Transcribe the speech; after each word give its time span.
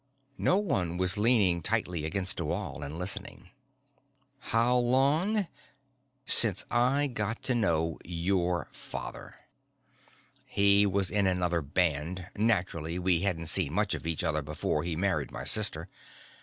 No 0.39 0.57
one 0.57 0.97
was 0.97 1.15
leaning 1.15 1.61
tightly 1.61 2.05
against 2.05 2.39
a 2.39 2.45
wall 2.45 2.81
and 2.81 2.97
listening. 2.97 3.51
"How 4.39 4.75
long? 4.75 5.47
Since 6.25 6.65
I 6.71 7.05
got 7.05 7.43
to 7.43 7.53
know 7.53 7.99
your 8.03 8.65
father. 8.71 9.35
He 10.47 10.87
was 10.87 11.11
in 11.11 11.27
another 11.27 11.61
band; 11.61 12.31
naturally 12.35 12.97
we 12.97 13.19
hadn't 13.19 13.45
seen 13.45 13.73
much 13.73 13.93
of 13.93 14.07
each 14.07 14.23
other 14.23 14.41
before 14.41 14.81
he 14.83 14.95
married 14.95 15.29
my 15.29 15.43
sister. 15.43 15.87